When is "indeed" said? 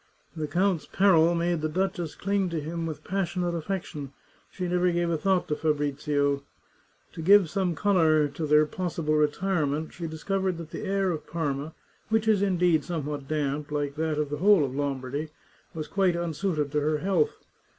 12.41-12.83